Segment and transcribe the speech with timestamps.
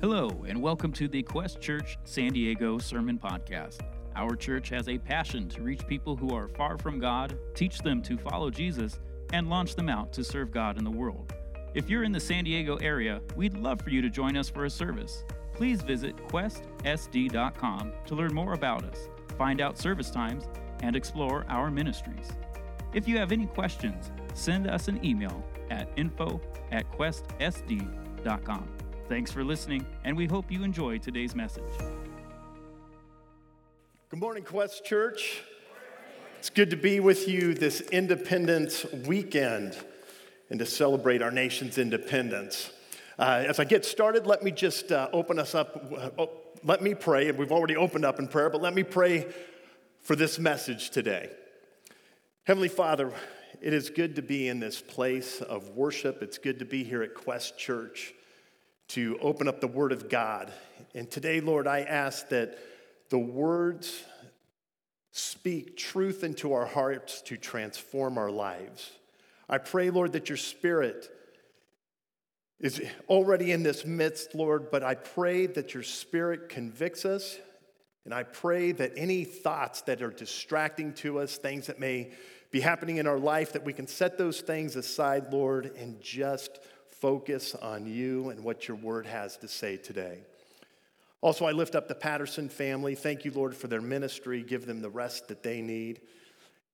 [0.00, 3.80] Hello, and welcome to the Quest Church San Diego Sermon Podcast.
[4.14, 8.00] Our church has a passion to reach people who are far from God, teach them
[8.02, 9.00] to follow Jesus,
[9.32, 11.34] and launch them out to serve God in the world.
[11.74, 14.66] If you're in the San Diego area, we'd love for you to join us for
[14.66, 15.24] a service.
[15.52, 20.44] Please visit questsd.com to learn more about us, find out service times,
[20.80, 22.28] and explore our ministries.
[22.94, 25.42] If you have any questions, send us an email
[25.72, 26.40] at info
[26.70, 28.68] at questsd.com.
[29.08, 31.64] Thanks for listening, and we hope you enjoy today's message.
[34.10, 35.40] Good morning, Quest Church.
[36.38, 39.78] It's good to be with you this Independence weekend
[40.50, 42.70] and to celebrate our nation's independence.
[43.18, 45.90] Uh, as I get started, let me just uh, open us up.
[45.90, 46.30] Uh, oh,
[46.62, 47.32] let me pray.
[47.32, 49.26] We've already opened up in prayer, but let me pray
[50.02, 51.30] for this message today.
[52.44, 53.14] Heavenly Father,
[53.62, 56.22] it is good to be in this place of worship.
[56.22, 58.12] It's good to be here at Quest Church
[58.98, 60.52] to open up the Word of God.
[60.92, 62.58] And today, Lord, I ask that
[63.10, 64.02] the words
[65.12, 68.90] speak truth into our hearts to transform our lives.
[69.48, 71.08] I pray, Lord, that your Spirit
[72.58, 77.38] is already in this midst, Lord, but I pray that your Spirit convicts us.
[78.04, 82.10] And I pray that any thoughts that are distracting to us, things that may
[82.50, 86.58] be happening in our life, that we can set those things aside, Lord, and just
[87.00, 90.20] focus on you and what your word has to say today.
[91.20, 92.94] Also, I lift up the Patterson family.
[92.94, 94.42] Thank you, Lord, for their ministry.
[94.42, 96.00] Give them the rest that they need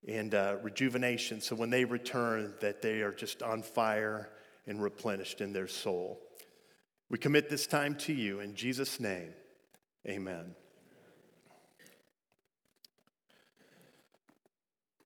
[0.06, 4.28] and uh, rejuvenation so when they return that they are just on fire
[4.66, 6.20] and replenished in their soul.
[7.08, 9.32] We commit this time to you in Jesus' name.
[10.06, 10.54] Amen.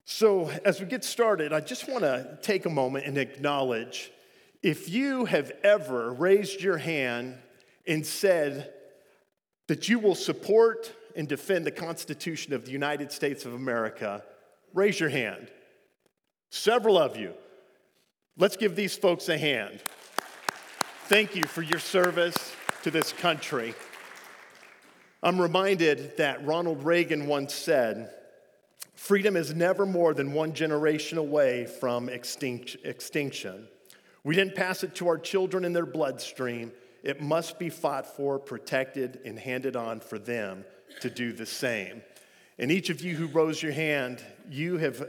[0.05, 4.11] So, as we get started, I just want to take a moment and acknowledge
[4.63, 7.37] if you have ever raised your hand
[7.87, 8.73] and said
[9.69, 14.23] that you will support and defend the Constitution of the United States of America,
[14.75, 15.49] raise your hand.
[16.51, 17.35] Several of you.
[18.37, 19.81] Let's give these folks a hand.
[21.07, 22.37] Thank you for your service
[22.83, 23.75] to this country.
[25.23, 28.11] I'm reminded that Ronald Reagan once said,
[28.95, 33.69] Freedom is never more than one generation away from extinction.
[34.29, 36.73] We didn't pass it to our children in their bloodstream.
[37.03, 40.67] It must be fought for, protected, and handed on for them
[41.01, 42.03] to do the same.
[42.59, 45.09] And each of you who rose your hand, you have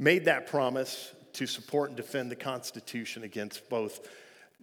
[0.00, 4.08] made that promise to support and defend the Constitution against both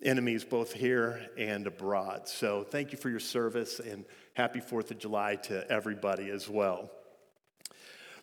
[0.04, 2.28] enemies, both here and abroad.
[2.28, 4.04] So thank you for your service and
[4.34, 6.92] happy 4th of July to everybody as well.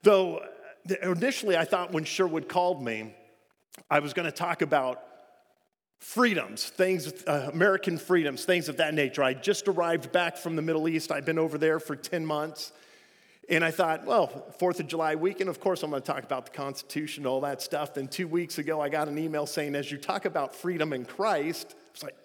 [0.03, 0.45] Though
[1.03, 3.15] initially I thought when Sherwood called me,
[3.91, 5.05] I was going to talk about
[6.01, 9.23] freedoms, things, uh, American freedoms, things of that nature.
[9.23, 11.13] I just arrived back from the Middle East.
[11.13, 12.73] I've been over there for 10 months.
[13.49, 14.29] And I thought, well,
[14.59, 17.61] Fourth of July weekend, of course, I'm going to talk about the Constitution, all that
[17.61, 17.95] stuff.
[17.95, 21.05] Then two weeks ago, I got an email saying, as you talk about freedom in
[21.05, 22.17] Christ, it's like,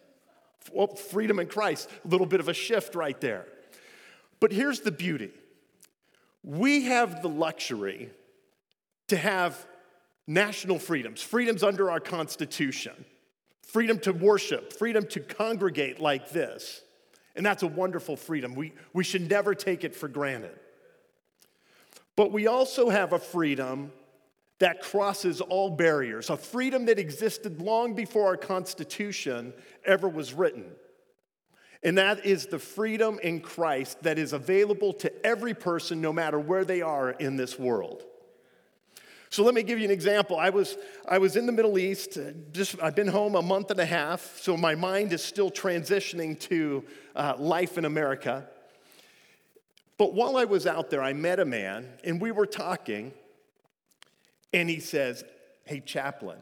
[0.72, 3.46] well, freedom in Christ, a little bit of a shift right there.
[4.40, 5.32] But here's the beauty
[6.44, 8.12] we have the luxury
[9.08, 9.66] to have
[10.28, 12.94] national freedoms, freedoms under our Constitution
[13.68, 16.82] freedom to worship, freedom to congregate like this.
[17.36, 18.56] And that's a wonderful freedom.
[18.56, 20.58] We, we should never take it for granted.
[22.16, 23.92] But we also have a freedom
[24.60, 30.66] that crosses all barriers, a freedom that existed long before our Constitution ever was written.
[31.84, 36.40] And that is the freedom in Christ that is available to every person, no matter
[36.40, 38.04] where they are in this world.
[39.36, 40.40] So let me give you an example.
[40.40, 43.70] I was, I was in the Middle East, uh, just, I've been home a month
[43.70, 46.86] and a half, so my mind is still transitioning to
[47.18, 48.48] uh, life in America.
[49.98, 53.12] But while I was out there, I met a man, and we were talking,
[54.54, 55.26] and he says,
[55.66, 56.40] Hey, chaplain,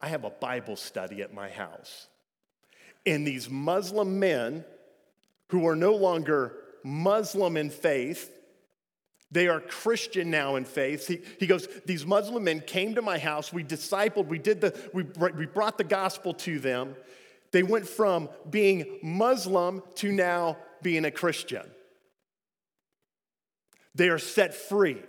[0.00, 2.08] I have a Bible study at my house.
[3.06, 4.64] And these Muslim men
[5.46, 8.33] who are no longer Muslim in faith,
[9.34, 11.08] they are Christian now in faith.
[11.08, 13.52] He, he goes, These Muslim men came to my house.
[13.52, 15.02] We discipled, we did the, we,
[15.36, 16.94] we brought the gospel to them.
[17.50, 21.68] They went from being Muslim to now being a Christian.
[23.96, 25.02] They are set free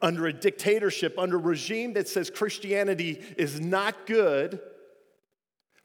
[0.00, 4.60] under a dictatorship, under a regime that says Christianity is not good,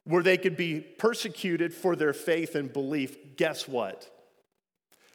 [0.03, 3.35] where they could be persecuted for their faith and belief.
[3.35, 4.07] Guess what?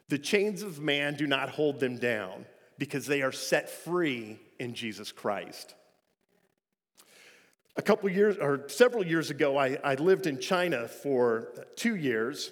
[0.08, 2.47] The chains of man do not hold them down
[2.79, 5.75] because they are set free in Jesus Christ.
[7.76, 12.50] A couple years or several years ago, I, I lived in China for two years.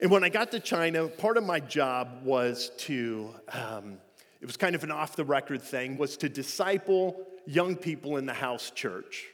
[0.00, 3.98] And when I got to China, part of my job was to, um,
[4.40, 8.26] it was kind of an off the record thing, was to disciple young people in
[8.26, 9.26] the house church.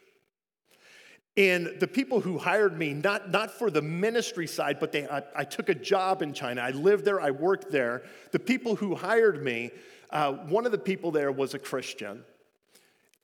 [1.36, 5.22] And the people who hired me, not, not for the ministry side, but they, I,
[5.34, 6.62] I took a job in China.
[6.62, 8.04] I lived there, I worked there.
[8.32, 9.70] The people who hired me,
[10.10, 12.24] uh, one of the people there was a Christian.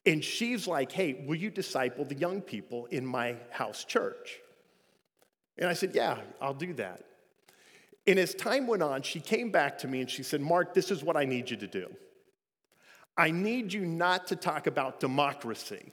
[0.05, 4.41] And she's like, hey, will you disciple the young people in my house church?
[5.57, 7.05] And I said, yeah, I'll do that.
[8.07, 10.91] And as time went on, she came back to me and she said, Marc, this
[10.91, 11.87] is what I need you to do.
[13.17, 15.93] I need you not to talk about democracy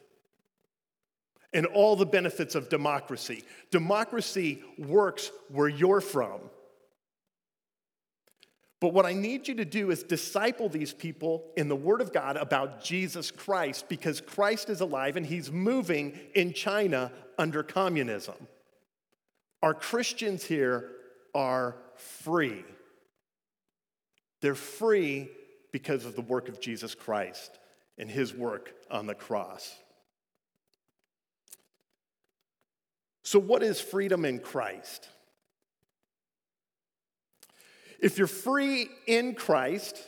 [1.54, 3.44] and all the benefits of democracy.
[3.72, 6.40] Democracy works where you're from.
[8.80, 12.14] But what I need you to do is disciple these people in the Word of
[12.14, 18.36] God about Jesus Christ because Christ is alive and he's moving in China under communism.
[19.62, 20.92] Our Christians here
[21.36, 22.64] are free.
[24.42, 25.30] They're free
[25.74, 27.60] because of the work of Jesus Christ
[27.98, 29.76] and his work on the cross.
[33.30, 35.08] So, what is freedom in Christ?
[38.02, 40.02] If you're free in Christ,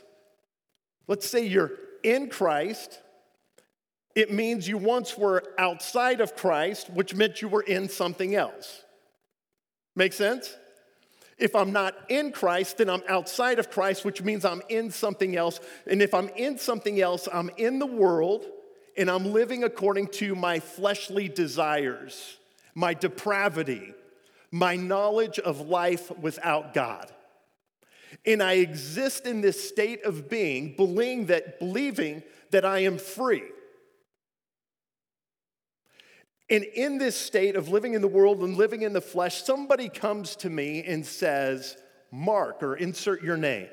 [1.08, 1.70] let's say you're
[2.02, 3.00] in Christ,
[4.16, 8.82] it means you once were outside of Christ, which meant you were in something else.
[9.96, 10.56] Make sense?
[11.38, 15.36] If I'm not in Christ, then I'm outside of Christ, which means I'm in something
[15.36, 15.60] else.
[15.86, 18.48] And if I'm in something else, I'm in the world
[18.98, 22.40] and I'm living according to my fleshly desires
[22.76, 23.94] my depravity,
[24.52, 27.12] my knowledge of life without God.
[28.26, 33.44] And I exist in this state of being, believing that, believing that I am free.
[36.50, 39.88] And in this state of living in the world and living in the flesh, somebody
[39.88, 41.78] comes to me and says,
[42.12, 43.70] Marc, or insert your name.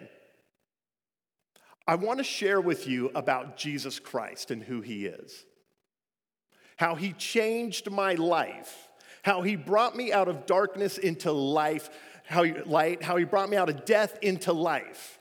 [1.89, 5.45] I want to share with you about Jesus Christ and who he is,
[6.77, 8.88] how he changed my life
[9.29, 11.91] how he brought me out of darkness into life,
[12.25, 15.19] how he, light, how he brought me out of death into life.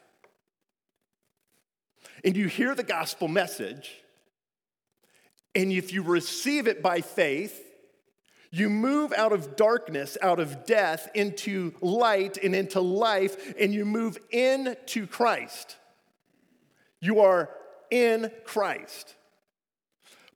[2.24, 3.92] And you hear the gospel message,
[5.54, 7.62] and if you receive it by faith,
[8.50, 13.84] you move out of darkness, out of death, into light and into life, and you
[13.84, 15.76] move into Christ.
[17.02, 17.50] You are
[17.92, 19.16] in Christ.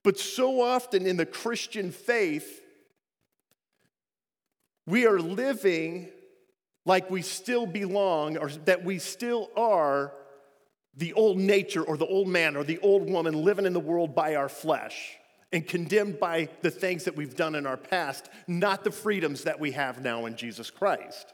[0.03, 2.60] But so often in the Christian faith,
[4.91, 6.09] we are living
[6.85, 10.11] like we still belong or that we still are
[10.97, 14.13] the old nature or the old man or the old woman living in the world
[14.13, 15.15] by our flesh
[15.53, 19.61] and condemned by the things that we've done in our past, not the freedoms that
[19.61, 21.33] we have now in Jesus Christ.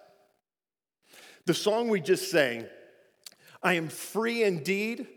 [1.47, 2.67] The song we just sang,
[3.63, 5.07] I am free indeed.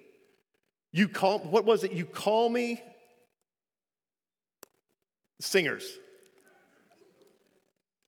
[0.93, 1.93] You call, what was it?
[1.93, 2.83] You call me?
[5.43, 5.85] Singers.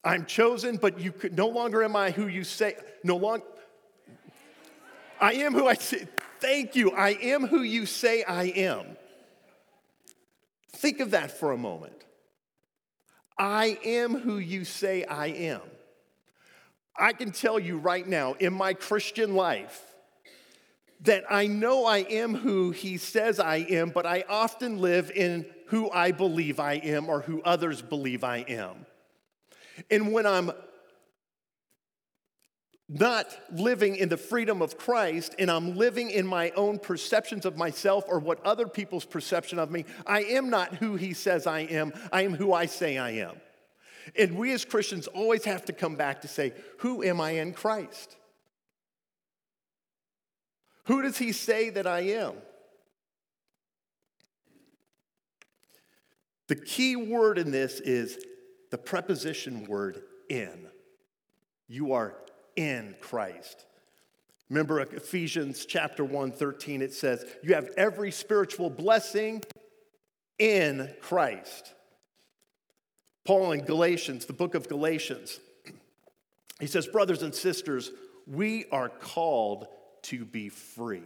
[0.05, 2.77] I'm chosen, but you could, no longer am I who you say.
[3.05, 3.45] No longer.
[5.21, 6.09] I am who I say.
[6.41, 6.91] Thank you.
[6.91, 8.85] I am who you say I am.
[10.73, 12.05] Think of that for a moment.
[13.39, 15.61] I am who you say I am.
[16.99, 19.81] I can tell you right now in my Christian life
[21.03, 25.47] that I know I am who he says I am, but I often live in
[25.67, 28.87] who I believe I am or who others believe I am.
[29.91, 30.53] And when I'm
[32.89, 37.57] not living in the freedom of Christ and I'm living in my own perceptions of
[37.57, 41.61] myself or what other people's perception of me, I am not who he says I
[41.61, 41.93] am.
[42.13, 43.37] I am who I say I am.
[44.17, 47.53] And we as Christians always have to come back to say, Who am I in
[47.55, 48.17] Christ?
[50.85, 52.35] Who does he say that I am?
[56.49, 58.19] The key word in this is
[58.73, 60.67] the preposition word in.
[61.69, 62.15] You are
[62.57, 63.67] in Christ.
[64.49, 69.43] Remember Ephesians chapter 1, 13, it says, You have every spiritual blessing
[70.39, 71.75] in Christ.
[73.27, 75.39] Paul in Galatians, the book of Galatians,
[76.59, 77.91] he says, Brothers and sisters,
[78.27, 79.67] we are called
[80.05, 81.03] to be free.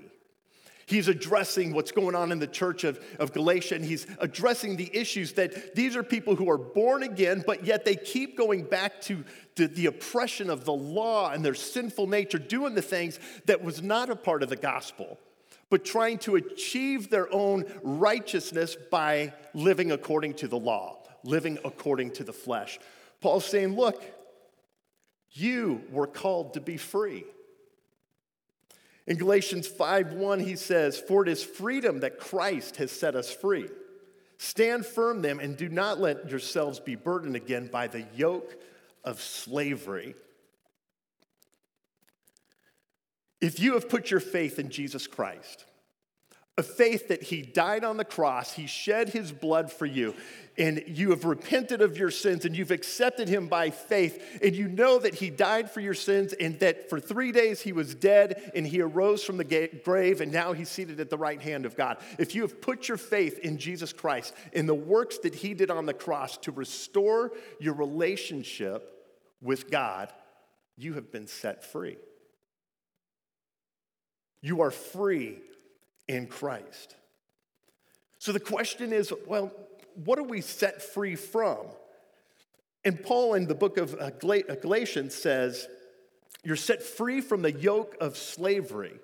[0.87, 4.88] He's addressing what's going on in the church of, of Galatia, and he's addressing the
[4.97, 9.00] issues that these are people who are born again, but yet they keep going back
[9.02, 9.25] to,
[9.57, 13.83] to the oppression of the law and their sinful nature, doing the things that was
[13.83, 15.19] not a part of the gospel,
[15.71, 22.12] but trying to achieve their own righteousness by living according to the law, living according
[22.12, 22.78] to the flesh.
[23.21, 24.05] Paul's saying, Look,
[25.33, 27.25] You were called to be free.
[29.07, 33.69] In Galatians 5:1 he says, "For it is freedom that Christ has set us free.
[34.39, 38.61] Stand firm then and do not let yourselves be burdened again by the yoke
[39.05, 40.15] of slavery."
[43.41, 45.67] If you have put your faith in Jesus Christ,
[46.59, 50.17] a faith that he died on the cross, he shed his blood for you,
[50.59, 54.69] and you have repented of your sins and you've accepted him by faith, and you
[54.69, 58.51] know that he died for your sins and that for three days he was dead
[58.55, 61.77] and he arose from the grave and now he's seated at the right hand of
[61.77, 61.99] God.
[62.19, 65.71] If you have put your faith in Jesus Christ, in the works that he did
[65.71, 68.93] on the cross to restore your relationship
[69.41, 70.13] with God,
[70.77, 71.97] you have been set free.
[74.41, 75.39] You are free
[76.09, 76.95] in Christ.
[78.19, 79.53] So the question is well,
[80.05, 81.67] what are we set free from?
[82.85, 85.67] And Paul in the book of uh, uh, Galatians says,
[86.45, 88.95] You're set free from the yoke of slavery.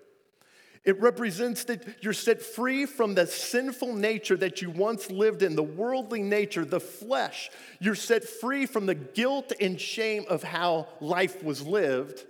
[0.85, 5.55] It represents that you're set free from the sinful nature that you once lived in,
[5.55, 7.51] the worldly nature, the flesh.
[7.79, 12.25] You're set free from the guilt and shame of how life was lived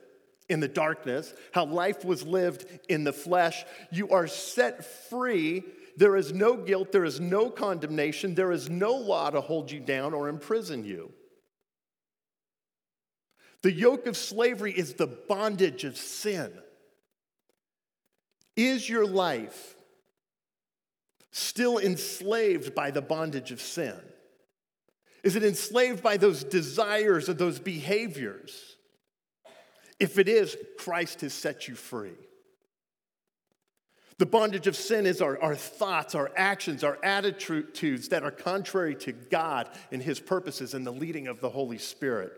[0.50, 3.64] in the darkness, how life was lived in the flesh.
[3.90, 5.64] You are set free.
[5.96, 9.80] There is no guilt, there is no condemnation, there is no law to hold you
[9.80, 11.12] down or imprison you.
[13.62, 16.52] The yoke of slavery is the bondage of sin.
[18.56, 19.76] Is your life
[21.30, 23.98] still enslaved by the bondage of sin?
[25.22, 28.76] Is it enslaved by those desires or those behaviors?
[30.00, 32.16] If it is, Christ has set you free.
[34.22, 38.94] The bondage of sin is our, our thoughts, our actions, our attitudes that are contrary
[39.00, 42.32] to God and his purposes and the leading of the Holy Spirit.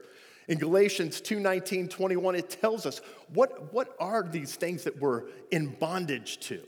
[0.49, 3.03] In Galatians 2 19, 21, it tells us
[3.35, 6.63] what, what are these things that we're in bondage to?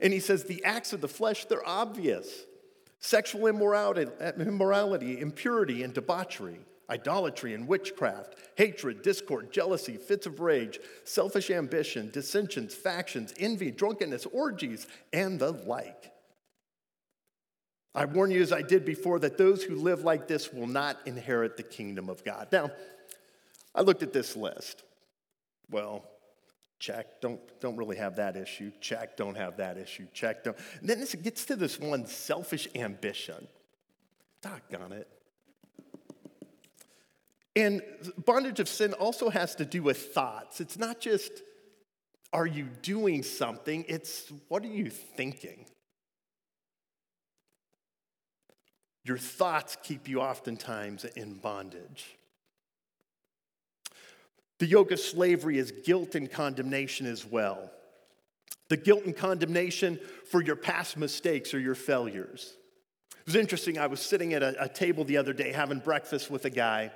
[0.00, 2.44] And he says the acts of the flesh, they're obvious
[3.00, 4.06] sexual immorality,
[4.38, 6.60] immorality impurity, and debauchery
[6.92, 14.26] idolatry and witchcraft, hatred, discord, jealousy, fits of rage, selfish ambition, dissensions, factions, envy, drunkenness,
[14.26, 16.12] orgies, and the like.
[17.94, 20.98] I warn you, as I did before, that those who live like this will not
[21.06, 22.48] inherit the kingdom of God.
[22.52, 22.70] Now,
[23.74, 24.82] I looked at this list.
[25.70, 26.04] Well,
[26.78, 28.70] check, don't, don't really have that issue.
[28.82, 30.06] Check, don't have that issue.
[30.12, 30.58] Check, don't.
[30.80, 33.48] And then it gets to this one selfish ambition.
[34.42, 35.08] Doggone it.
[37.54, 37.82] And
[38.24, 40.60] bondage of sin also has to do with thoughts.
[40.60, 41.30] It's not just,
[42.32, 43.84] are you doing something?
[43.88, 45.66] It's, what are you thinking?
[49.04, 52.16] Your thoughts keep you oftentimes in bondage.
[54.58, 57.70] The yoke of slavery is guilt and condemnation as well.
[58.68, 59.98] The guilt and condemnation
[60.30, 62.54] for your past mistakes or your failures.
[63.12, 63.76] It was interesting.
[63.76, 66.92] I was sitting at a, a table the other day having breakfast with a guy,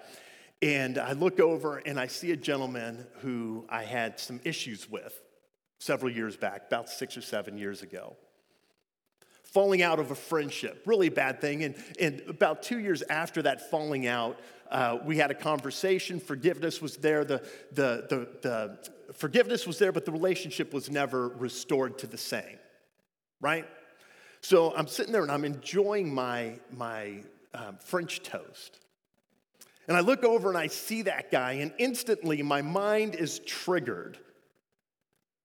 [0.62, 5.20] and I look over and I see a gentleman who I had some issues with
[5.78, 8.16] several years back, about six or seven years ago.
[9.44, 11.64] Falling out of a friendship, really bad thing.
[11.64, 14.38] And, and about two years after that falling out,
[14.70, 16.18] uh, we had a conversation.
[16.18, 17.24] Forgiveness was there.
[17.24, 18.78] The, the, the, the
[19.12, 22.58] forgiveness was there, but the relationship was never restored to the same,
[23.40, 23.66] right?
[24.40, 27.22] So I'm sitting there and I'm enjoying my, my
[27.54, 28.80] um, French toast.
[29.88, 34.18] And I look over and I see that guy, and instantly my mind is triggered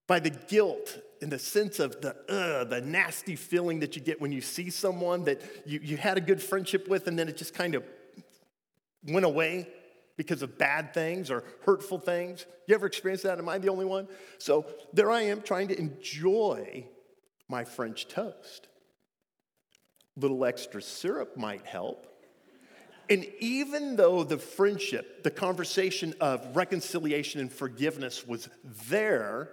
[0.08, 4.20] by the guilt and the sense of the uh, the nasty feeling that you get
[4.20, 7.38] when you see someone that you, you had a good friendship with, and then it
[7.38, 7.84] just kind of
[9.08, 9.68] went away
[10.18, 12.46] because of bad things or hurtful things.
[12.68, 13.40] You ever experienced that?
[13.40, 14.08] Am I the only one?
[14.38, 16.86] So there I am trying to enjoy
[17.48, 18.68] my French toast.
[20.18, 22.11] A little extra syrup might help.
[23.12, 28.48] And even though the friendship, the conversation of reconciliation and forgiveness was
[28.88, 29.50] there,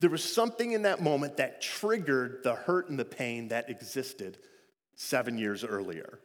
[0.00, 4.36] there was something in that moment that triggered the hurt and the pain that existed
[4.96, 6.18] seven years earlier.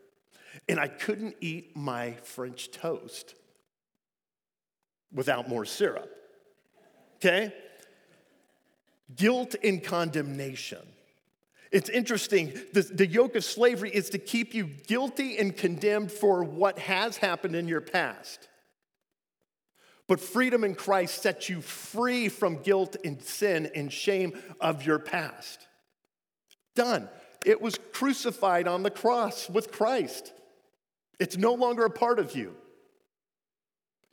[0.67, 3.35] And I couldn't eat my French toast
[5.13, 6.09] without more syrup.
[7.15, 7.53] Okay?
[9.15, 10.85] Guilt and condemnation.
[11.73, 12.53] It's interesting.
[12.71, 17.17] The, the, yoke of slavery is to keep you guilty and condemned for what has
[17.17, 18.47] happened in your past.
[20.07, 24.99] But freedom in Christ sets you free from guilt and sin and shame of your
[24.99, 25.67] past.
[26.75, 27.09] Done.
[27.43, 30.31] It was crucified on the cross with Christ.
[31.19, 32.55] It's no longer a part of you.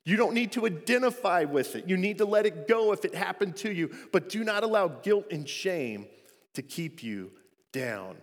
[0.06, 1.86] You don't need to identify with it.
[1.86, 4.88] You need to let it go if it happened to you, but do not allow
[4.88, 6.06] guilt and shame
[6.54, 7.32] to keep you
[7.72, 8.16] down.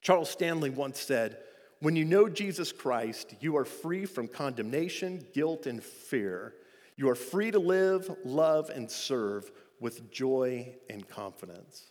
[0.00, 1.38] Charles Stanley once said,
[1.80, 6.54] When you know Jesus Christ, you are free from condemnation, guilt, and fear.
[6.96, 9.50] You are free to live, love, and serve
[9.80, 11.90] with joy and confidence.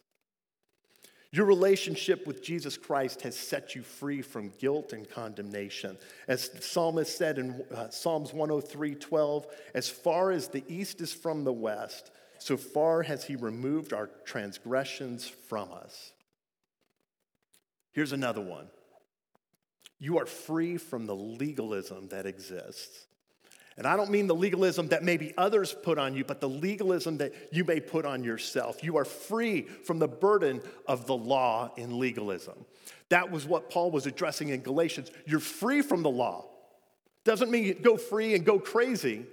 [1.31, 5.97] Your relationship with Jesus Christ has set you free from guilt and condemnation.
[6.27, 11.13] As the psalmist said in uh, Psalms 103 12, as far as the east is
[11.13, 16.13] from the west, so far has he removed our transgressions from us.
[17.97, 18.67] Here's another one
[19.97, 23.07] you are free from the legalism that exists.
[23.75, 27.17] And I don't mean the legalism that maybe others put on you, but the legalism
[27.17, 28.83] that you may put on yourself.
[28.83, 32.65] You are free from the burden of the law in legalism.
[33.09, 35.09] That was what Paul was addressing in Galatians.
[35.25, 36.45] You're free from the law.
[37.23, 39.25] Doesn't mean you go free and go crazy,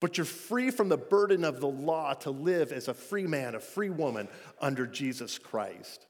[0.00, 3.54] but you're free from the burden of the law to live as a free man,
[3.54, 4.26] a free woman
[4.58, 6.06] under Jesus Christ.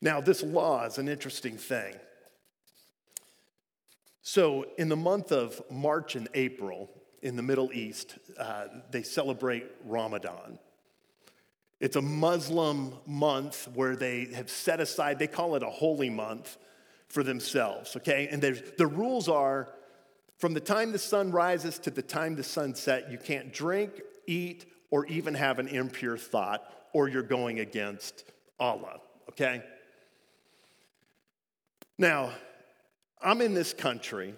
[0.00, 1.94] Now, this law is an interesting thing.
[4.22, 6.90] So, in the month of March and April
[7.22, 10.58] in the Middle East, uh, they celebrate Ramadan.
[11.80, 16.58] It's a Muslim month where they have set aside, they call it a holy month
[17.08, 18.28] for themselves, okay?
[18.30, 19.68] And the rules are
[20.38, 24.02] from the time the sun rises to the time the sun sets, you can't drink,
[24.26, 26.62] eat, or even have an impure thought,
[26.92, 28.24] or you're going against
[28.60, 29.00] Allah,
[29.30, 29.62] okay?
[31.98, 32.30] Now,
[33.20, 34.34] I'm in this country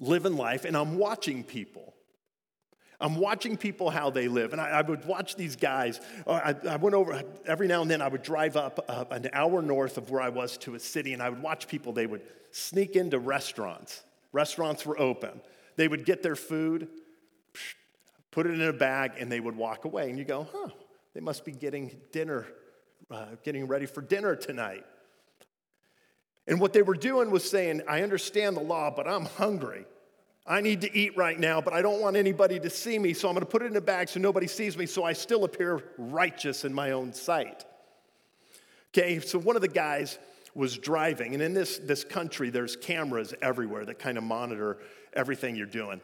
[0.00, 1.94] living life and I'm watching people.
[3.00, 4.52] I'm watching people how they live.
[4.52, 6.00] And I, I would watch these guys.
[6.26, 9.62] I, I, went over, every now and then, I would drive up uh, an hour
[9.62, 11.92] north of where I was to a city, and I would watch people.
[11.94, 14.02] They would sneak into restaurants.
[14.32, 15.40] Restaurants were open.
[15.76, 16.88] They would get their food,
[18.30, 20.10] put it in a bag, and they would walk away.
[20.10, 20.68] And you go, huh,
[21.14, 22.46] they must be getting dinner,
[23.10, 24.84] uh, getting ready for dinner tonight.
[26.50, 29.86] And what they were doing was saying, I understand the law, but I'm hungry.
[30.44, 33.28] I need to eat right now, but I don't want anybody to see me, so
[33.28, 35.44] I'm going to put it in a bag so nobody sees me, so I still
[35.44, 37.64] appear righteous in my own sight.
[38.88, 40.18] Okay, so one of the guys
[40.52, 44.78] was driving, and in this, this country, there's cameras everywhere that kind of monitor
[45.12, 46.00] everything you're doing.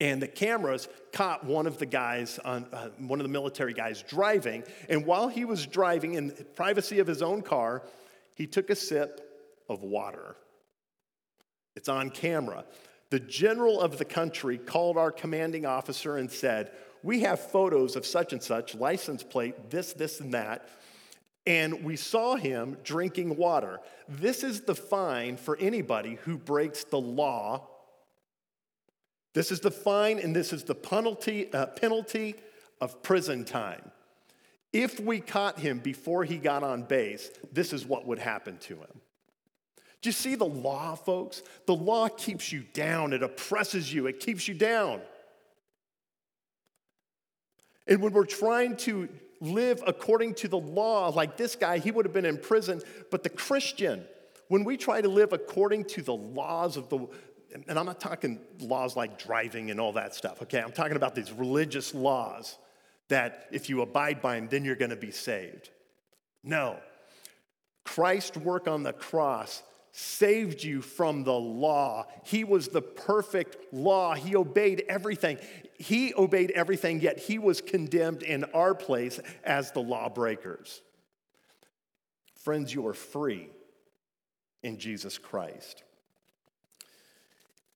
[0.00, 4.02] And the cameras caught one of the guys, on, uh, one of the military guys
[4.02, 7.84] driving, and while he was driving in privacy of his own car,
[8.34, 9.28] he took a sip
[9.68, 10.36] of water.
[11.74, 12.64] It's on camera.
[13.10, 16.70] The general of the country called our commanding officer and said,
[17.02, 20.68] We have photos of such and such, license plate, this, this, and that.
[21.46, 23.80] And we saw him drinking water.
[24.08, 27.68] This is the fine for anybody who breaks the law.
[29.34, 32.36] This is the fine, and this is the penalty, uh, penalty
[32.80, 33.90] of prison time.
[34.72, 38.76] If we caught him before he got on base, this is what would happen to
[38.76, 39.00] him.
[40.02, 41.42] Do you see the law, folks?
[41.66, 45.00] The law keeps you down, it oppresses you, it keeps you down.
[47.86, 49.08] And when we're trying to
[49.40, 53.22] live according to the law, like this guy, he would have been in prison, but
[53.22, 54.04] the Christian,
[54.48, 57.08] when we try to live according to the laws of the
[57.68, 60.58] and I'm not talking laws like driving and all that stuff, okay?
[60.58, 62.56] I'm talking about these religious laws
[63.08, 65.68] that if you abide by them, then you're gonna be saved.
[66.42, 66.78] No.
[67.84, 72.06] Christ's work on the cross saved you from the law.
[72.24, 74.14] He was the perfect law.
[74.14, 75.38] He obeyed everything.
[75.78, 80.80] He obeyed everything, yet he was condemned in our place as the lawbreakers.
[82.36, 83.50] Friends, you are free
[84.62, 85.82] in Jesus Christ.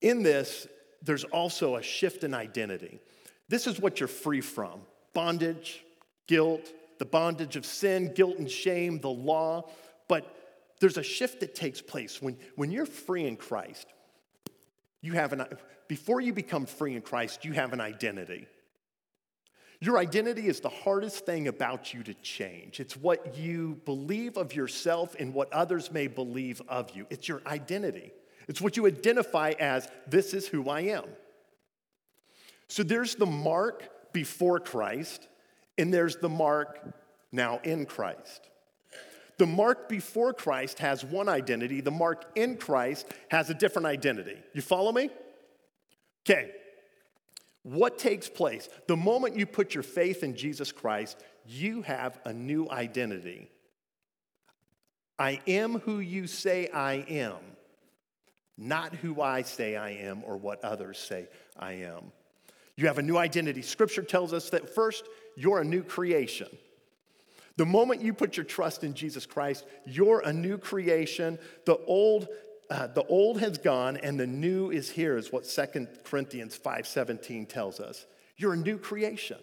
[0.01, 0.67] In this,
[1.03, 3.01] there's also a shift in identity.
[3.49, 4.81] This is what you're free from
[5.13, 5.85] bondage,
[6.27, 9.69] guilt, the bondage of sin, guilt, and shame, the law.
[10.09, 10.36] But
[10.81, 13.87] there's a shift that takes place when, when you're free in Christ.
[15.01, 15.47] You have an,
[15.89, 18.47] before you become free in Christ, you have an identity.
[19.81, 22.81] Your identity is the hardest thing about you to change.
[22.81, 27.07] It's what you believe of yourself and what others may believe of you.
[27.11, 28.13] It's your identity.
[28.49, 31.05] It's what you identify as this is who I am.
[32.69, 35.29] So there's the mark before Christ,
[35.77, 36.81] and there's the mark
[37.31, 38.49] now in Christ.
[39.39, 44.37] The mark before Christ has one identity, the mark in Christ has a different identity.
[44.55, 45.11] You follow me?
[46.25, 46.53] Okay.
[47.63, 48.69] What takes place?
[48.87, 53.51] The moment you put your faith in Jesus Christ, you have a new identity.
[55.19, 57.37] I am who you say I am.
[58.59, 62.13] not who I say I am or what others say I am.
[62.77, 63.63] You have a new identity.
[63.63, 66.49] Scripture tells us that first, you're a new creation.
[67.57, 71.39] The moment you put your trust in Jesus Christ, you're a new creation.
[71.65, 72.29] The old,
[72.71, 77.47] uh, the old has gone and the new is here, is what 2 Corinthians 5:17
[77.47, 78.07] tells us.
[78.37, 79.39] You're a new creation.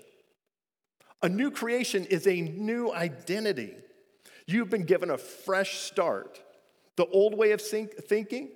[1.23, 3.75] A new creation is a new identity.
[4.45, 6.39] You've been given a fresh start.
[6.95, 8.51] The old way of thinking,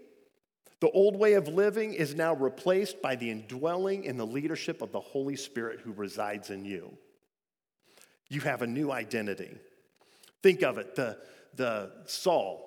[0.79, 4.91] the old way of living is now replaced by the indwelling and the leadership of
[4.91, 6.95] the Holy Spirit who resides in you.
[8.29, 9.57] You have a new identity.
[10.43, 11.17] Think of it the,
[11.55, 12.63] the Saul.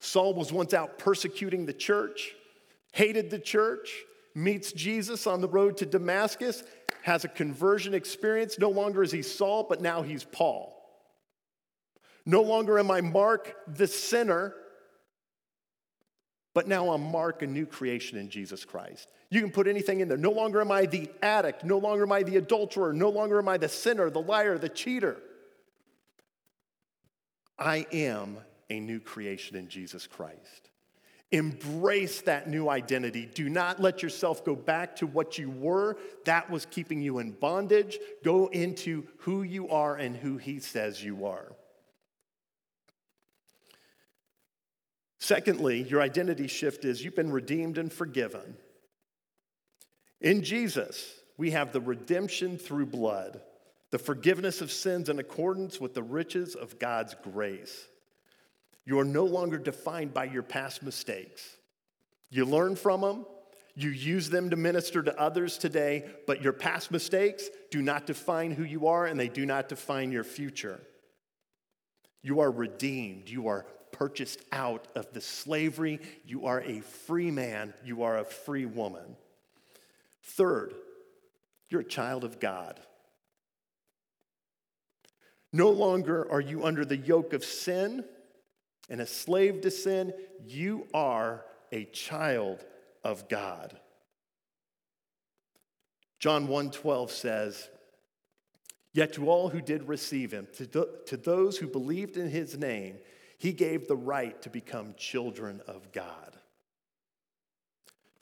[0.00, 2.34] Saul was once out persecuting the church,
[2.92, 6.62] hated the church, meets Jesus on the road to Damascus,
[7.02, 8.58] has a conversion experience.
[8.58, 10.74] No longer is he Saul, but now he's Paul.
[12.26, 14.54] No longer am I Marc the sinner,
[16.54, 19.08] but now I'm Marc, a new creation in Jesus Christ.
[19.28, 20.16] You can put anything in there.
[20.16, 21.64] No longer am I the addict.
[21.64, 22.92] No longer am I the adulterer.
[22.92, 25.16] No longer am I the sinner, the liar, the cheater.
[27.58, 28.38] I am
[28.70, 30.70] a new creation in Jesus Christ.
[31.32, 33.28] Embrace that new identity.
[33.34, 35.96] Do not let yourself go back to what you were.
[36.24, 37.98] That was keeping you in bondage.
[38.22, 41.56] Go into who you are and who He says you are.
[45.24, 48.58] Secondly, your identity shift is you've been redeemed and forgiven.
[50.20, 53.40] In Jesus, we have the redemption through blood,
[53.90, 57.86] the forgiveness of sins in accordance with the riches of God's grace.
[58.84, 61.56] You are no longer defined by your past mistakes.
[62.28, 63.24] You learn from them,
[63.74, 68.50] you use them to minister to others today, but your past mistakes do not define
[68.50, 70.82] who you are and they do not define your future.
[72.20, 76.00] You are redeemed, you are purchased out of the slavery.
[76.26, 79.16] You are a free man, you are a free woman.
[80.22, 80.74] Third,
[81.70, 82.80] you're a child of God.
[85.52, 88.04] No longer are you under the yoke of sin
[88.90, 90.12] and a slave to sin.
[90.44, 92.64] You are a child
[93.04, 93.78] of God.
[96.18, 97.68] John 1:12 says,
[98.92, 102.98] Yet to all who did receive him, to, to those who believed in his name,
[103.38, 106.36] he gave the right to become children of God.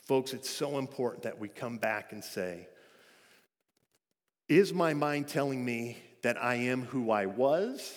[0.03, 2.69] Folks, it's so important that we come back and say,
[4.49, 7.95] Is my mind telling me that I am who I was?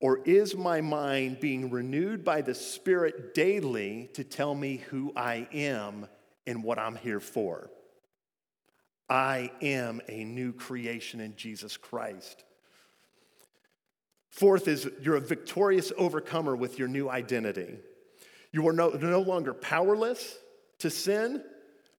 [0.00, 5.48] Or is my mind being renewed by the Spirit daily to tell me who I
[5.52, 6.06] am
[6.46, 7.70] and what I'm here for?
[9.08, 12.44] I am a new creation in Jesus Christ.
[14.36, 17.78] Fourth is you're a victorious overcomer with your new identity.
[18.52, 20.36] You are no, no longer powerless
[20.80, 21.42] to sin,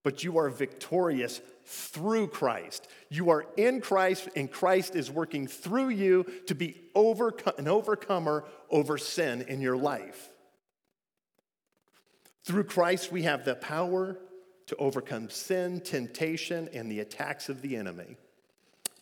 [0.04, 2.88] but you are victorious through Christ.
[3.10, 9.00] You are in Christ, and Christ is working through you to be an overcomer over
[9.00, 10.30] sin in your life.
[12.44, 14.16] Through Christ, we have the power
[14.68, 18.16] to overcome sin, temptation, and the attacks of the enemy.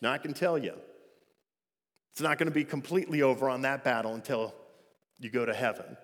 [0.00, 0.72] Now, I can tell you,
[2.16, 4.54] it's not going to be completely over on that battle until
[5.18, 5.98] you go to heaven.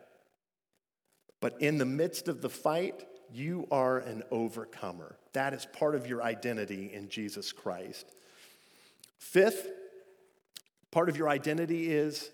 [1.40, 5.16] But in the midst of the fight, you are an overcomer.
[5.33, 8.05] That is part of your identity in Jesus Christ.
[9.20, 9.66] Fifth,
[10.90, 12.31] part of your identity is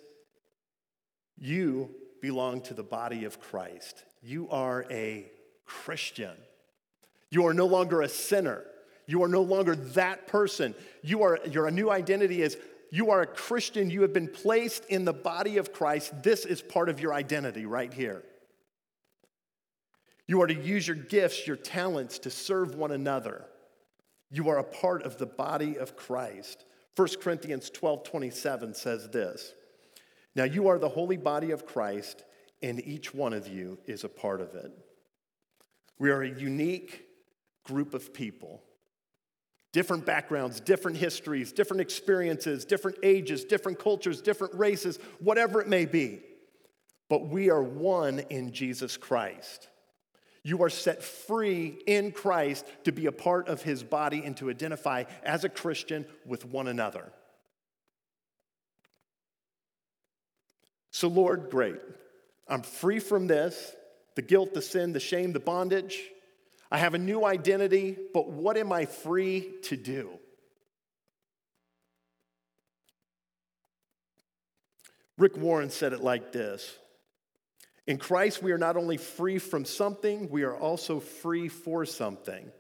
[1.37, 4.03] you belong to the body of Christ.
[4.25, 5.31] You are a
[5.67, 6.35] Christian.
[7.31, 8.65] You are no longer a sinner.
[9.07, 10.75] You are no longer that person.
[11.01, 12.57] You are, your new identity is
[12.91, 16.23] you are a Christian, you have been placed in the body of Christ.
[16.23, 18.25] This is part of your identity right here.
[20.27, 23.47] You are to use your gifts, your talents to serve one another.
[24.31, 26.65] You are a part of the body of Christ.
[26.97, 29.55] 1 Corinthians 12 27 says this
[30.35, 32.25] Now you are the holy body of Christ,
[32.63, 34.73] and each one of you is a part of it.
[35.99, 37.07] We are a unique
[37.65, 38.63] group of people
[39.73, 45.85] different backgrounds, different histories, different experiences, different ages, different cultures, different races, whatever it may
[45.85, 46.21] be.
[47.09, 49.69] But we are one in Jesus Christ.
[50.43, 54.51] You are set free in Christ to be a part of his body and to
[54.51, 57.13] identify as a Christian with one another.
[60.91, 61.77] So, Lord, great.
[62.49, 63.75] I'm free from this
[64.15, 66.03] the guilt, the sin, the shame, the bondage.
[66.71, 70.19] I have a new identity, but what am I free to do?
[75.17, 76.77] Rick Warren said it like this
[77.87, 82.51] In Christ, we are not only free from something, we are also free for something.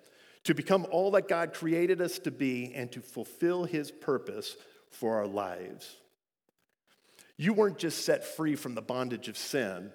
[0.45, 4.57] To become all that God created us to be and to fulfill his purpose
[4.91, 5.97] for our lives.
[7.37, 9.93] You weren't just set free from the bondage of sin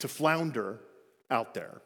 [0.00, 0.80] to flounder
[1.30, 1.80] out there.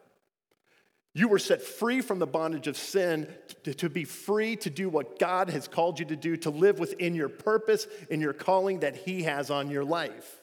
[1.15, 3.29] You were set free from the bondage of sin
[3.65, 6.79] to, to, be free to do what God has called you to do, to live
[6.79, 10.41] within your purpose and your calling that He has on your life.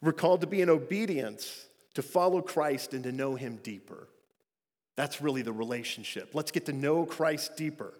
[0.00, 4.08] We're called to be in obedience, to follow Christ and to know Him deeper.
[4.96, 6.30] That's really the relationship.
[6.34, 7.94] Let's get to know Christ deeper.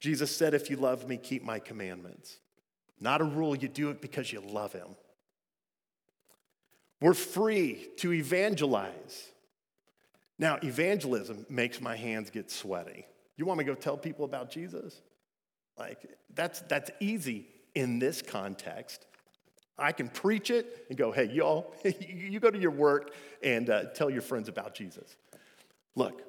[0.00, 2.38] Jesus said, If you love me, keep my commandments.
[3.00, 4.96] Not a rule, you do it because you love Him.
[7.00, 9.28] We're free to evangelize.
[10.38, 13.06] Now, evangelism makes my hands get sweaty.
[13.36, 15.00] You want me to go tell people about Jesus?
[15.78, 19.06] Like, that's, that's easy in this context.
[19.78, 23.84] I can preach it and go, hey, y'all, you go to your work and uh,
[23.94, 25.16] tell your friends about Jesus.
[25.94, 26.22] Look,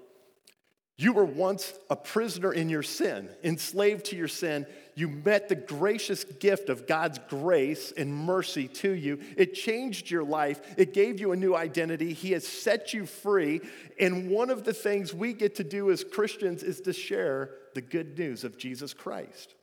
[0.99, 4.65] you were once a prisoner in your sin, enslaved to your sin.
[4.95, 9.19] You met the gracious gift of God's grace and mercy to you.
[9.37, 12.13] It changed your life, it gave you a new identity.
[12.13, 13.61] He has set you free.
[13.99, 17.81] And one of the things we get to do as Christians is to share the
[17.81, 19.53] good news of Jesus Christ.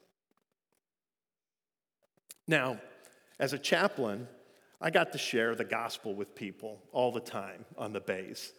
[2.47, 2.79] Now,
[3.40, 4.29] as a chaplain,
[4.81, 8.53] I got to share the gospel with people all the time on the base.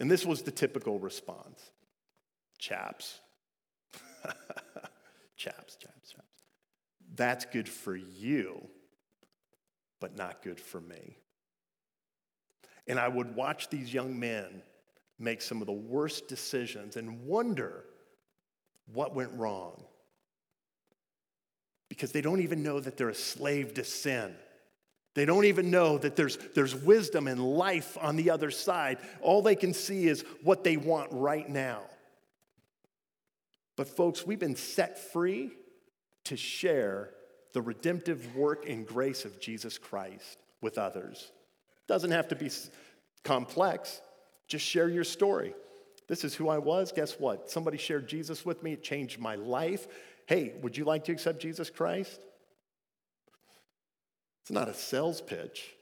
[0.00, 1.70] And this was the typical response
[2.58, 3.20] chaps.
[5.36, 6.42] chaps, chaps, chaps.
[7.14, 8.66] That's good for you,
[10.00, 11.16] but not good for me.
[12.86, 14.62] And I would watch these young men
[15.18, 17.84] make some of the worst decisions and wonder
[18.92, 19.84] what went wrong
[21.88, 24.34] because they don't even know that they're a slave to sin.
[25.14, 28.98] They don't even know that there's, there's wisdom and life on the other side.
[29.20, 31.82] All they can see is what they want right now.
[33.76, 35.52] But, folks, we've been set free
[36.24, 37.10] to share
[37.52, 41.32] the redemptive work and grace of Jesus Christ with others.
[41.86, 42.50] Doesn't have to be
[43.24, 44.00] complex,
[44.48, 45.54] just share your story.
[46.08, 46.92] This is who I was.
[46.92, 47.50] Guess what?
[47.50, 49.86] Somebody shared Jesus with me, it changed my life.
[50.26, 52.20] Hey, would you like to accept Jesus Christ?
[54.42, 55.72] It's not a sales pitch,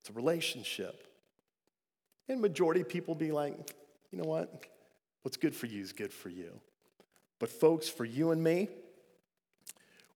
[0.00, 1.02] it's a relationship.
[2.28, 3.54] And majority people be like,
[4.10, 4.66] you know what?
[5.26, 6.52] What's good for you is good for you.
[7.40, 8.68] But, folks, for you and me,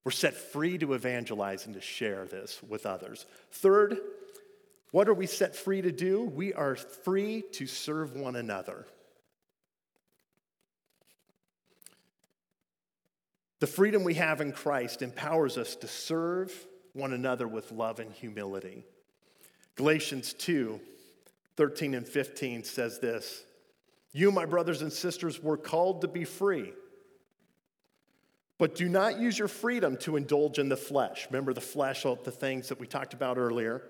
[0.05, 3.27] we're set free to evangelize and to share this with others.
[3.51, 3.99] Third,
[4.93, 6.23] what are we set free to do?
[6.23, 8.87] We are free to serve one another.
[13.59, 16.55] The freedom we have in Christ empowers us to serve
[16.93, 18.85] one another with love and humility.
[19.75, 20.81] Galatians 2
[21.57, 23.43] 13 and 15 says this
[24.13, 26.73] You, my brothers and sisters, were called to be free.
[28.59, 31.27] But do not use your freedom to indulge in the flesh.
[31.31, 33.83] Remember the flesh, all the things that we talked about earlier.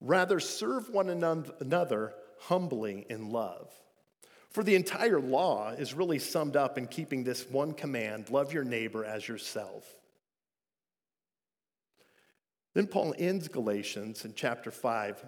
[0.00, 3.72] Rather, serve one another humbly in love.
[4.50, 8.64] For the entire law is really summed up in keeping this one command love your
[8.64, 9.84] neighbor as yourself.
[12.74, 15.24] Then Paul ends Galatians in chapter 5.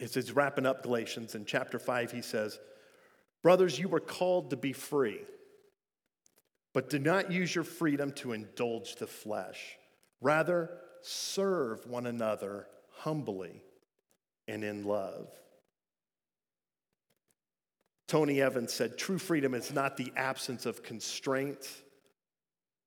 [0.00, 2.58] As he's wrapping up Galatians in chapter 5, he says,
[3.42, 5.20] Brothers, you were called to be free,
[6.72, 9.76] but do not use your freedom to indulge the flesh.
[10.20, 10.70] Rather,
[11.02, 12.66] serve one another
[12.98, 13.62] humbly
[14.48, 15.28] and in love.
[18.08, 21.66] Tony Evans said, True freedom is not the absence of constraint,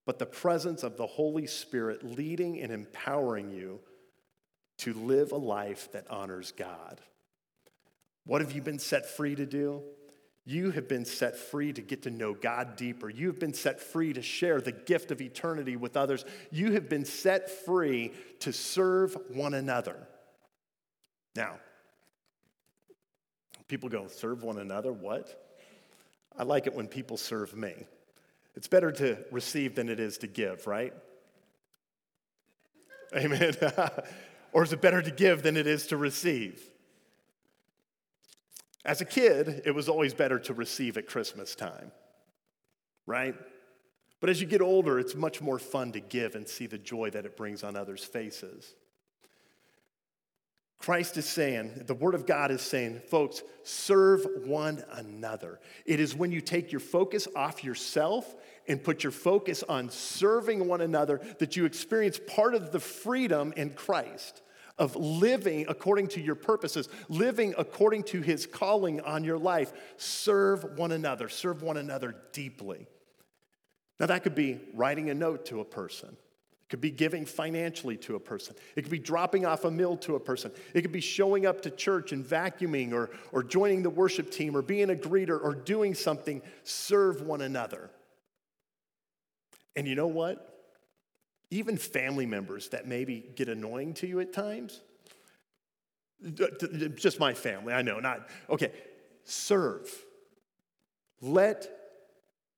[0.06, 3.80] but the presence of the Holy Spirit leading and empowering you
[4.78, 7.02] to live a life that honors God.
[8.26, 9.82] What have you been set free to do?
[10.46, 13.10] You have been set free to get to know God deeper.
[13.10, 16.24] You have been set free to share the gift of eternity with others.
[16.52, 20.08] You have been set free to serve one another.
[21.36, 21.56] Now,
[23.68, 24.94] People go, serve one another?
[24.94, 25.44] What?
[26.38, 27.74] I like it when people serve me.
[28.56, 30.94] It's better to receive than it is to give, right?
[33.16, 33.56] Amen.
[34.58, 36.72] or is it better to give than it is to receive?
[38.84, 41.92] As a kid, it was always better to receive at Christmas time,
[43.06, 43.36] right?
[44.20, 47.12] But as you get older, it's much more fun to give and see the joy
[47.12, 48.74] that it brings on others' faces.
[50.80, 55.60] Christ is saying, the Word of God is saying, folks, serve one another.
[55.86, 58.34] It is when you take your focus off yourself
[58.68, 63.54] and put your focus on serving one another that you experience part of the freedom
[63.56, 64.42] in Christ
[64.78, 69.74] of living according to your purposes, living according to His calling on your life.
[69.98, 72.88] Serve one another, serve one another deeply.
[74.00, 76.10] Now, that could be writing a note to a person.
[76.10, 78.56] It could be giving financially to a person.
[78.76, 80.52] It could be dropping off a meal to a person.
[80.74, 84.56] It could be showing up to church and vacuuming or, or joining the worship team
[84.56, 86.42] or being a greeter or doing something.
[86.64, 87.90] Serve one another.
[89.76, 90.57] And you know what?
[91.50, 94.82] Even family members that maybe get annoying to you at times,
[96.96, 98.72] just my family, I know, not, okay,
[99.24, 99.90] serve.
[101.22, 101.70] Let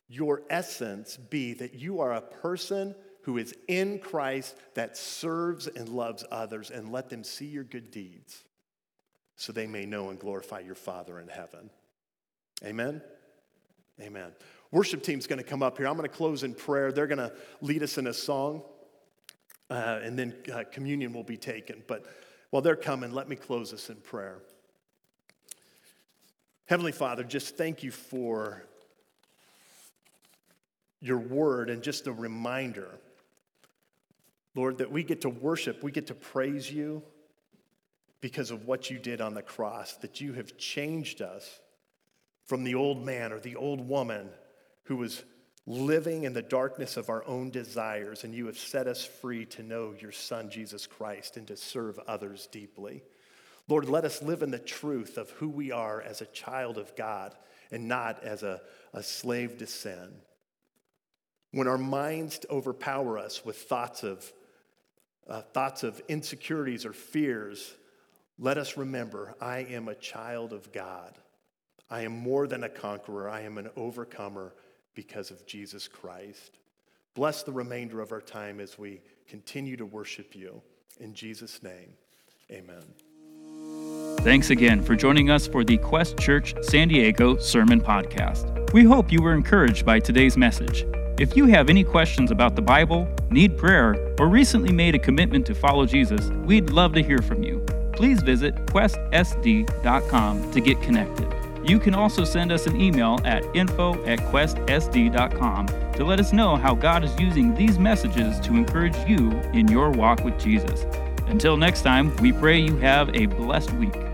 [0.07, 5.89] your essence be that you are a person who is in Christ that serves and
[5.89, 8.43] loves others, and let them see your good deeds
[9.35, 11.69] so they may know and glorify your Father in heaven.
[12.65, 13.01] Amen?
[14.01, 14.31] Amen.
[14.71, 15.87] Worship team's to come up here.
[15.87, 16.91] I'm to close in prayer.
[16.91, 18.63] They're to lead us in a song,
[19.69, 21.83] uh, and then uh, communion will be taken.
[21.87, 22.05] But
[22.49, 24.39] while they're coming, let me close us in prayer.
[26.65, 28.63] Heavenly Father, just thank you for
[31.01, 32.99] your word and just a reminder
[34.55, 37.03] Lord, that we get to worship, we get to praise you
[38.21, 41.59] because of what you did on the cross, that you have changed us
[42.45, 44.29] from the old man or the old woman
[44.83, 45.23] who was
[45.69, 49.61] living in the darkness of our own desires, and you have set us free to
[49.61, 53.03] know your Son, Jesus Christ, and to serve others deeply.
[53.67, 56.95] Lord, let us live in the truth of who we are as a child of
[56.95, 57.35] God
[57.71, 58.61] and not as a,
[58.93, 60.09] a slave to sin.
[61.51, 64.33] When our minds overpower us with thoughts of
[65.27, 67.75] uh, thoughts of insecurities or fears,
[68.39, 71.13] let us remember I am a child of God.
[71.91, 73.29] I am more than a conqueror.
[73.29, 74.55] I am an overcomer
[74.99, 76.57] because of Jesus Christ.
[77.15, 80.61] Bless the remainder of our time as we continue to worship you.
[80.99, 81.93] In Jesus' name,
[82.51, 82.83] amen.
[84.17, 88.73] Thanks again for joining us for the Quest Church San Diego Sermon Podcast.
[88.73, 90.83] We hope you were encouraged by today's message.
[91.17, 95.45] If you have any questions about the Bible, need prayer, or recently made a commitment
[95.45, 97.65] to follow Jesus, we'd love to hear from you.
[97.93, 101.38] Please visit questsd.com to get connected.
[101.69, 106.55] You can also send us an email at info at questsd.com to let us know
[106.55, 110.83] how God is using these messages to encourage you in your walk with Jesus.
[111.27, 114.08] Until next time, we pray you have a blessed week.